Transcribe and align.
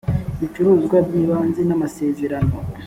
ibicuruzwa 0.37 0.97
by 1.07 1.15
ibanze 1.21 1.61
n 1.65 1.71
amasezerano 1.75 2.55